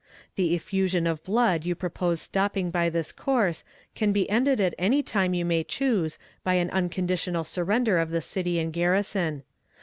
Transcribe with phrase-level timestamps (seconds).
[0.35, 3.63] The effusion of blood you propose stopping by this course
[3.93, 8.19] can be ended at any time you may choose by an unconditional surrender of the
[8.21, 9.43] city and garrison.